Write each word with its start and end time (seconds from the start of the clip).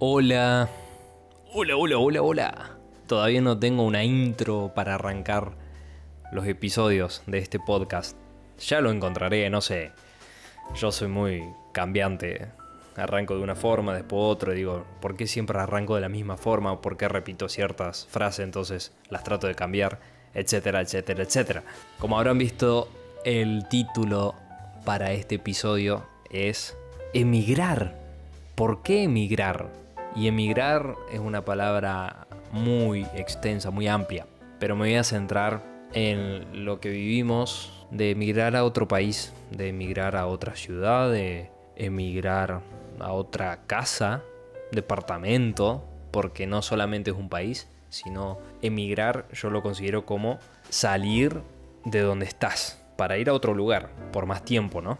Hola. 0.00 0.68
Hola, 1.52 1.76
hola, 1.76 1.98
hola, 1.98 2.22
hola. 2.22 2.70
Todavía 3.08 3.40
no 3.40 3.58
tengo 3.58 3.82
una 3.82 4.04
intro 4.04 4.70
para 4.72 4.94
arrancar 4.94 5.56
los 6.30 6.46
episodios 6.46 7.24
de 7.26 7.38
este 7.38 7.58
podcast. 7.58 8.16
Ya 8.60 8.80
lo 8.80 8.92
encontraré, 8.92 9.50
no 9.50 9.60
sé. 9.60 9.90
Yo 10.76 10.92
soy 10.92 11.08
muy 11.08 11.42
cambiante. 11.72 12.46
Arranco 12.94 13.34
de 13.34 13.42
una 13.42 13.56
forma, 13.56 13.92
después 13.92 14.22
otra. 14.22 14.52
Digo, 14.52 14.84
¿por 15.00 15.16
qué 15.16 15.26
siempre 15.26 15.58
arranco 15.58 15.96
de 15.96 16.02
la 16.02 16.08
misma 16.08 16.36
forma? 16.36 16.70
¿O 16.70 16.80
por 16.80 16.96
qué 16.96 17.08
repito 17.08 17.48
ciertas 17.48 18.06
frases? 18.08 18.44
Entonces 18.44 18.92
las 19.10 19.24
trato 19.24 19.48
de 19.48 19.56
cambiar, 19.56 19.98
etcétera, 20.32 20.80
etcétera, 20.80 21.24
etcétera. 21.24 21.64
Como 21.98 22.16
habrán 22.16 22.38
visto, 22.38 22.88
el 23.24 23.66
título 23.68 24.36
para 24.84 25.10
este 25.10 25.34
episodio 25.34 26.06
es 26.30 26.76
Emigrar. 27.14 27.98
¿Por 28.54 28.84
qué 28.84 29.02
emigrar? 29.02 29.87
Y 30.14 30.28
emigrar 30.28 30.96
es 31.12 31.20
una 31.20 31.44
palabra 31.44 32.26
muy 32.52 33.06
extensa, 33.14 33.70
muy 33.70 33.88
amplia, 33.88 34.26
pero 34.58 34.74
me 34.74 34.86
voy 34.86 34.94
a 34.96 35.04
centrar 35.04 35.62
en 35.92 36.64
lo 36.64 36.80
que 36.80 36.90
vivimos 36.90 37.86
de 37.90 38.10
emigrar 38.10 38.56
a 38.56 38.64
otro 38.64 38.88
país, 38.88 39.32
de 39.50 39.68
emigrar 39.68 40.16
a 40.16 40.26
otra 40.26 40.56
ciudad, 40.56 41.10
de 41.10 41.50
emigrar 41.76 42.60
a 43.00 43.12
otra 43.12 43.60
casa, 43.66 44.22
departamento, 44.72 45.84
porque 46.10 46.46
no 46.46 46.62
solamente 46.62 47.10
es 47.10 47.16
un 47.16 47.28
país, 47.28 47.68
sino 47.88 48.38
emigrar 48.60 49.26
yo 49.32 49.50
lo 49.50 49.62
considero 49.62 50.04
como 50.04 50.38
salir 50.68 51.40
de 51.84 52.00
donde 52.00 52.26
estás 52.26 52.82
para 52.96 53.16
ir 53.18 53.30
a 53.30 53.32
otro 53.32 53.54
lugar 53.54 53.90
por 54.12 54.26
más 54.26 54.44
tiempo, 54.44 54.82
¿no? 54.82 54.98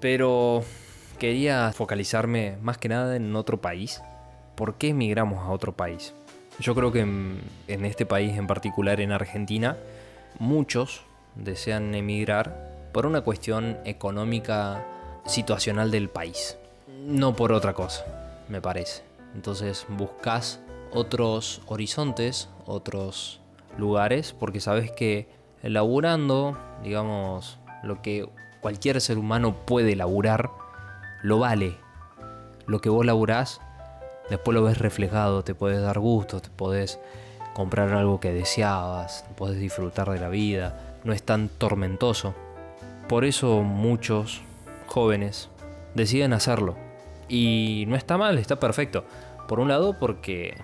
Pero 0.00 0.62
quería 1.18 1.72
focalizarme 1.72 2.58
más 2.60 2.78
que 2.78 2.88
nada 2.88 3.16
en 3.16 3.34
otro 3.34 3.60
país 3.60 4.02
¿por 4.62 4.74
qué 4.74 4.90
emigramos 4.90 5.40
a 5.40 5.50
otro 5.50 5.72
país? 5.72 6.14
Yo 6.60 6.76
creo 6.76 6.92
que 6.92 7.00
en, 7.00 7.40
este 7.66 8.06
país 8.06 8.38
en 8.38 8.46
particular, 8.46 9.00
en 9.00 9.10
Argentina, 9.10 9.76
muchos 10.38 11.02
desean 11.34 11.92
emigrar 11.96 12.70
por 12.92 13.06
una 13.06 13.22
cuestión 13.22 13.76
económica 13.84 14.86
situacional 15.26 15.90
del 15.90 16.08
país, 16.08 16.58
no 17.04 17.34
por 17.34 17.50
otra 17.50 17.72
cosa, 17.72 18.04
me 18.48 18.60
parece. 18.60 19.02
Entonces 19.34 19.84
buscas 19.88 20.60
otros 20.92 21.60
horizontes, 21.66 22.48
otros 22.64 23.40
lugares, 23.76 24.32
porque 24.32 24.60
sabes 24.60 24.92
que 24.92 25.26
laburando, 25.64 26.56
digamos, 26.84 27.58
lo 27.82 28.00
que 28.00 28.28
cualquier 28.60 29.00
ser 29.00 29.18
humano 29.18 29.56
puede 29.66 29.96
laburar, 29.96 30.50
lo 31.20 31.40
vale. 31.40 31.78
Lo 32.68 32.80
que 32.80 32.90
vos 32.90 33.04
laburás 33.04 33.60
Después 34.32 34.54
lo 34.54 34.64
ves 34.64 34.78
reflejado, 34.78 35.44
te 35.44 35.54
puedes 35.54 35.82
dar 35.82 35.98
gusto, 35.98 36.40
te 36.40 36.48
puedes 36.48 36.98
comprar 37.52 37.92
algo 37.92 38.18
que 38.18 38.32
deseabas, 38.32 39.26
puedes 39.36 39.58
disfrutar 39.58 40.08
de 40.08 40.18
la 40.18 40.30
vida, 40.30 40.96
no 41.04 41.12
es 41.12 41.22
tan 41.22 41.50
tormentoso. 41.50 42.34
Por 43.10 43.26
eso 43.26 43.60
muchos 43.60 44.40
jóvenes 44.86 45.50
deciden 45.94 46.32
hacerlo. 46.32 46.76
Y 47.28 47.84
no 47.88 47.94
está 47.94 48.16
mal, 48.16 48.38
está 48.38 48.58
perfecto. 48.58 49.04
Por 49.48 49.60
un 49.60 49.68
lado 49.68 49.98
porque 49.98 50.56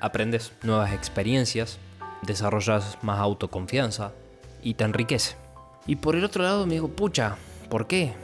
aprendes 0.00 0.52
nuevas 0.62 0.92
experiencias, 0.92 1.80
desarrollas 2.22 2.96
más 3.02 3.18
autoconfianza 3.18 4.12
y 4.62 4.74
te 4.74 4.84
enriquece. 4.84 5.34
Y 5.84 5.96
por 5.96 6.14
el 6.14 6.24
otro 6.24 6.44
lado 6.44 6.64
me 6.64 6.74
digo, 6.74 6.86
pucha, 6.86 7.38
¿por 7.70 7.88
qué? 7.88 8.14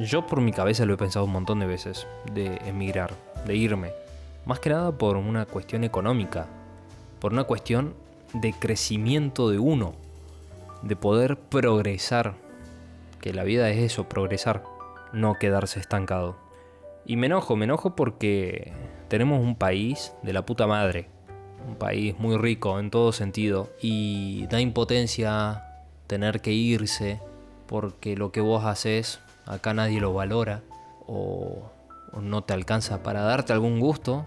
Yo 0.00 0.26
por 0.26 0.42
mi 0.42 0.52
cabeza 0.52 0.84
lo 0.84 0.92
he 0.92 0.98
pensado 0.98 1.24
un 1.24 1.32
montón 1.32 1.60
de 1.60 1.66
veces, 1.66 2.06
de 2.34 2.56
emigrar, 2.66 3.14
de 3.46 3.56
irme. 3.56 4.03
Más 4.46 4.60
que 4.60 4.68
nada 4.68 4.92
por 4.92 5.16
una 5.16 5.46
cuestión 5.46 5.84
económica, 5.84 6.46
por 7.18 7.32
una 7.32 7.44
cuestión 7.44 7.94
de 8.34 8.52
crecimiento 8.52 9.48
de 9.48 9.58
uno, 9.58 9.94
de 10.82 10.96
poder 10.96 11.38
progresar, 11.38 12.34
que 13.22 13.32
la 13.32 13.44
vida 13.44 13.70
es 13.70 13.78
eso, 13.78 14.06
progresar, 14.06 14.62
no 15.14 15.34
quedarse 15.38 15.80
estancado. 15.80 16.36
Y 17.06 17.16
me 17.16 17.26
enojo, 17.26 17.56
me 17.56 17.64
enojo 17.64 17.96
porque 17.96 18.72
tenemos 19.08 19.40
un 19.40 19.56
país 19.56 20.12
de 20.22 20.34
la 20.34 20.44
puta 20.44 20.66
madre, 20.66 21.08
un 21.66 21.76
país 21.76 22.18
muy 22.18 22.36
rico 22.36 22.78
en 22.78 22.90
todo 22.90 23.12
sentido, 23.12 23.70
y 23.80 24.46
da 24.48 24.60
impotencia 24.60 25.64
tener 26.06 26.42
que 26.42 26.52
irse 26.52 27.18
porque 27.66 28.14
lo 28.14 28.30
que 28.30 28.42
vos 28.42 28.66
haces 28.66 29.20
acá 29.46 29.72
nadie 29.72 30.00
lo 30.00 30.12
valora 30.12 30.60
o 31.06 31.70
no 32.20 32.44
te 32.44 32.52
alcanza 32.52 33.02
para 33.02 33.22
darte 33.22 33.54
algún 33.54 33.80
gusto 33.80 34.26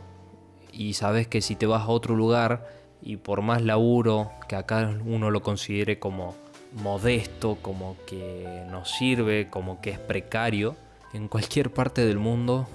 y 0.77 0.93
sabes 0.93 1.27
que 1.27 1.41
si 1.41 1.55
te 1.55 1.65
vas 1.65 1.81
a 1.83 1.87
otro 1.87 2.15
lugar 2.15 2.69
y 3.01 3.17
por 3.17 3.41
más 3.41 3.63
laburo 3.63 4.31
que 4.47 4.55
acá 4.55 4.95
uno 5.05 5.31
lo 5.31 5.41
considere 5.41 5.97
como 5.97 6.35
modesto, 6.73 7.57
como 7.61 7.95
que 8.05 8.63
no 8.69 8.85
sirve, 8.85 9.49
como 9.49 9.81
que 9.81 9.89
es 9.89 9.99
precario, 9.99 10.75
en 11.13 11.27
cualquier 11.27 11.73
parte 11.73 12.05
del 12.05 12.19
mundo 12.19 12.67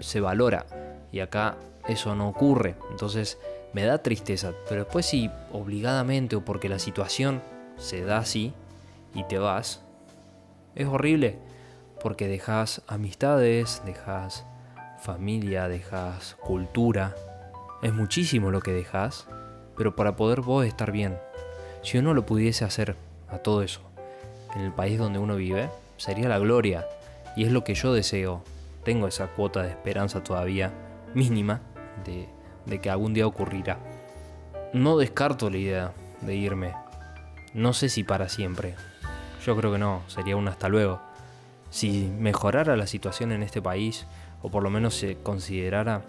se 0.00 0.20
valora 0.20 0.64
y 1.12 1.20
acá 1.20 1.56
eso 1.86 2.14
no 2.14 2.28
ocurre. 2.28 2.76
Entonces 2.90 3.38
me 3.74 3.84
da 3.84 3.98
tristeza, 3.98 4.52
pero 4.68 4.84
después 4.84 5.04
si 5.06 5.30
obligadamente 5.52 6.36
o 6.36 6.44
porque 6.44 6.68
la 6.68 6.78
situación 6.78 7.42
se 7.76 8.02
da 8.02 8.18
así 8.18 8.54
y 9.14 9.24
te 9.24 9.38
vas, 9.38 9.82
es 10.74 10.86
horrible 10.86 11.38
porque 12.02 12.26
dejas 12.26 12.80
amistades, 12.86 13.82
dejas 13.84 14.46
familia, 15.00 15.68
dejas 15.68 16.36
cultura, 16.40 17.14
es 17.82 17.92
muchísimo 17.92 18.50
lo 18.50 18.60
que 18.60 18.72
dejas, 18.72 19.26
pero 19.76 19.96
para 19.96 20.16
poder 20.16 20.40
vos 20.40 20.66
estar 20.66 20.92
bien. 20.92 21.18
Si 21.82 21.98
uno 21.98 22.14
lo 22.14 22.26
pudiese 22.26 22.64
hacer 22.64 22.96
a 23.28 23.38
todo 23.38 23.62
eso 23.62 23.80
en 24.54 24.62
el 24.62 24.72
país 24.72 24.98
donde 24.98 25.18
uno 25.18 25.36
vive, 25.36 25.70
sería 25.96 26.28
la 26.28 26.38
gloria. 26.38 26.86
Y 27.36 27.44
es 27.44 27.52
lo 27.52 27.64
que 27.64 27.74
yo 27.74 27.92
deseo. 27.92 28.42
Tengo 28.84 29.06
esa 29.06 29.28
cuota 29.28 29.62
de 29.62 29.70
esperanza 29.70 30.22
todavía 30.22 30.72
mínima 31.14 31.60
de, 32.04 32.28
de 32.66 32.80
que 32.80 32.90
algún 32.90 33.14
día 33.14 33.26
ocurrirá. 33.26 33.78
No 34.72 34.98
descarto 34.98 35.50
la 35.50 35.56
idea 35.56 35.92
de 36.20 36.34
irme. 36.34 36.74
No 37.54 37.72
sé 37.72 37.88
si 37.88 38.04
para 38.04 38.28
siempre. 38.28 38.74
Yo 39.44 39.56
creo 39.56 39.72
que 39.72 39.78
no, 39.78 40.02
sería 40.06 40.36
un 40.36 40.48
hasta 40.48 40.68
luego. 40.68 41.00
Si 41.70 42.10
mejorara 42.18 42.76
la 42.76 42.86
situación 42.86 43.32
en 43.32 43.42
este 43.42 43.62
país, 43.62 44.06
o 44.42 44.50
por 44.50 44.62
lo 44.62 44.70
menos 44.70 44.94
se 44.94 45.16
considerara 45.22 46.02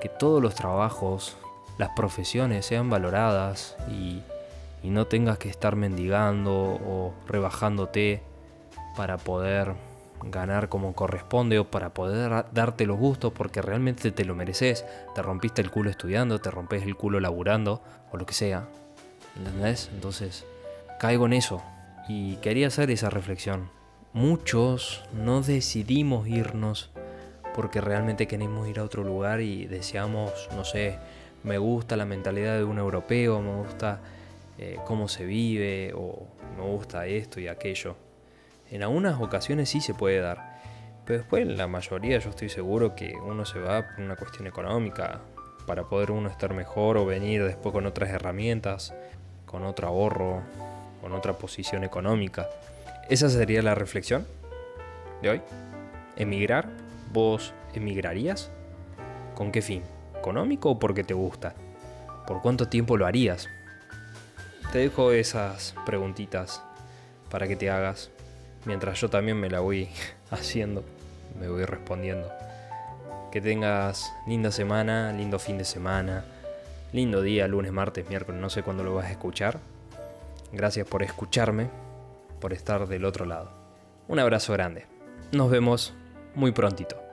que 0.00 0.08
todos 0.08 0.42
los 0.42 0.54
trabajos, 0.54 1.36
las 1.78 1.90
profesiones 1.90 2.66
sean 2.66 2.90
valoradas 2.90 3.76
y, 3.90 4.22
no 4.84 5.08
tengas 5.08 5.36
que 5.36 5.48
estar 5.48 5.74
mendigando 5.74 6.52
o 6.54 7.12
rebajándote 7.26 8.22
para 8.96 9.18
poder 9.18 9.74
ganar 10.22 10.68
como 10.68 10.94
corresponde 10.94 11.58
o 11.58 11.68
para 11.68 11.92
poder 11.92 12.46
darte 12.52 12.86
los 12.86 12.96
gustos 12.96 13.32
porque 13.32 13.60
realmente 13.62 14.12
te 14.12 14.24
lo 14.24 14.36
mereces. 14.36 14.84
Te 15.16 15.22
rompiste 15.22 15.60
el 15.60 15.72
culo 15.72 15.90
estudiando, 15.90 16.40
te 16.40 16.52
rompes 16.52 16.84
el 16.84 16.94
culo 16.94 17.18
laburando 17.18 17.82
o 18.12 18.16
lo 18.16 18.26
que 18.26 18.34
sea. 18.34 18.68
¿Entendés? 19.36 19.90
Entonces, 19.92 20.46
caigo 21.00 21.26
en 21.26 21.32
eso 21.32 21.64
y 22.08 22.36
quería 22.36 22.68
hacer 22.68 22.92
esa 22.92 23.10
reflexión. 23.10 23.68
Muchos 24.12 25.04
no 25.12 25.42
decidimos 25.42 26.28
irnos 26.28 26.90
porque 27.56 27.80
realmente 27.80 28.28
queremos 28.28 28.68
ir 28.68 28.78
a 28.78 28.84
otro 28.84 29.02
lugar 29.02 29.40
y 29.40 29.66
deseamos, 29.66 30.48
no 30.54 30.64
sé, 30.64 30.98
me 31.42 31.56
gusta 31.56 31.96
la 31.96 32.04
mentalidad 32.04 32.58
de 32.58 32.64
un 32.64 32.78
europeo, 32.78 33.40
me 33.40 33.56
gusta 33.56 34.00
eh, 34.58 34.78
cómo 34.84 35.08
se 35.08 35.24
vive 35.24 35.92
o 35.96 36.26
me 36.56 36.62
gusta 36.62 37.06
esto 37.06 37.40
y 37.40 37.48
aquello. 37.48 37.96
En 38.70 38.82
algunas 38.82 39.20
ocasiones 39.20 39.70
sí 39.70 39.80
se 39.80 39.94
puede 39.94 40.20
dar, 40.20 40.60
pero 41.06 41.20
después 41.20 41.42
en 41.42 41.56
la 41.56 41.66
mayoría 41.66 42.18
yo 42.18 42.28
estoy 42.28 42.50
seguro 42.50 42.94
que 42.94 43.14
uno 43.14 43.46
se 43.46 43.58
va 43.58 43.86
por 43.88 44.04
una 44.04 44.16
cuestión 44.16 44.46
económica, 44.46 45.22
para 45.66 45.84
poder 45.84 46.12
uno 46.12 46.28
estar 46.28 46.54
mejor 46.54 46.96
o 46.96 47.06
venir 47.06 47.42
después 47.42 47.72
con 47.72 47.86
otras 47.86 48.10
herramientas, 48.10 48.94
con 49.46 49.64
otro 49.64 49.88
ahorro, 49.88 50.42
con 51.00 51.12
otra 51.12 51.32
posición 51.32 51.84
económica. 51.84 52.46
Esa 53.08 53.28
sería 53.28 53.62
la 53.62 53.74
reflexión 53.74 54.26
de 55.22 55.30
hoy. 55.30 55.42
Emigrar 56.16 56.85
¿Vos 57.16 57.54
emigrarías? 57.72 58.50
¿Con 59.34 59.50
qué 59.50 59.62
fin? 59.62 59.82
¿Económico 60.18 60.72
o 60.72 60.78
porque 60.78 61.02
te 61.02 61.14
gusta? 61.14 61.54
¿Por 62.26 62.42
cuánto 62.42 62.68
tiempo 62.68 62.98
lo 62.98 63.06
harías? 63.06 63.48
Te 64.70 64.80
dejo 64.80 65.12
esas 65.12 65.74
preguntitas 65.86 66.62
para 67.30 67.48
que 67.48 67.56
te 67.56 67.70
hagas, 67.70 68.10
mientras 68.66 69.00
yo 69.00 69.08
también 69.08 69.40
me 69.40 69.48
la 69.48 69.60
voy 69.60 69.88
haciendo, 70.30 70.84
me 71.40 71.48
voy 71.48 71.64
respondiendo. 71.64 72.30
Que 73.32 73.40
tengas 73.40 74.12
linda 74.26 74.52
semana, 74.52 75.10
lindo 75.12 75.38
fin 75.38 75.56
de 75.56 75.64
semana, 75.64 76.22
lindo 76.92 77.22
día, 77.22 77.48
lunes, 77.48 77.72
martes, 77.72 78.06
miércoles, 78.10 78.42
no 78.42 78.50
sé 78.50 78.62
cuándo 78.62 78.84
lo 78.84 78.94
vas 78.94 79.06
a 79.06 79.12
escuchar. 79.12 79.58
Gracias 80.52 80.86
por 80.86 81.02
escucharme, 81.02 81.70
por 82.42 82.52
estar 82.52 82.86
del 82.86 83.06
otro 83.06 83.24
lado. 83.24 83.52
Un 84.06 84.18
abrazo 84.18 84.52
grande. 84.52 84.84
Nos 85.32 85.50
vemos 85.50 85.94
muy 86.34 86.52
prontito. 86.52 87.05